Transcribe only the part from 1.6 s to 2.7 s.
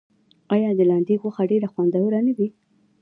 خوندوره نه وي؟